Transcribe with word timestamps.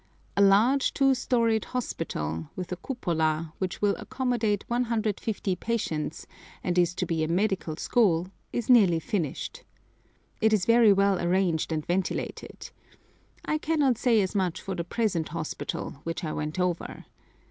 A 0.35 0.41
large 0.41 0.95
two 0.95 1.13
storied 1.13 1.65
hospital, 1.77 2.49
with 2.55 2.71
a 2.71 2.75
cupola, 2.75 3.53
which 3.59 3.83
will 3.83 3.95
accommodate 3.97 4.65
150 4.67 5.55
patients, 5.57 6.25
and 6.63 6.75
is 6.79 6.95
to 6.95 7.05
be 7.05 7.23
a 7.23 7.27
medical 7.27 7.75
school, 7.77 8.31
is 8.51 8.67
nearly 8.67 8.97
finished. 8.99 9.63
It 10.41 10.53
is 10.53 10.65
very 10.65 10.91
well 10.91 11.19
arranged 11.19 11.71
and 11.71 11.85
ventilated. 11.85 12.71
I 13.45 13.59
cannot 13.59 13.99
say 13.99 14.21
as 14.21 14.33
much 14.33 14.59
for 14.59 14.73
the 14.73 14.83
present 14.83 15.29
hospital, 15.29 16.01
which 16.03 16.23
I 16.23 16.33
went 16.33 16.59
over. 16.59 17.05